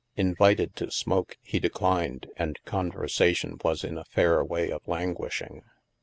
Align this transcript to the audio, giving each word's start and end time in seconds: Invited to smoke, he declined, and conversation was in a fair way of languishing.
Invited 0.15 0.75
to 0.77 0.89
smoke, 0.89 1.37
he 1.43 1.59
declined, 1.59 2.25
and 2.35 2.57
conversation 2.65 3.59
was 3.63 3.83
in 3.83 3.99
a 3.99 4.03
fair 4.05 4.43
way 4.43 4.71
of 4.71 4.81
languishing. 4.87 5.61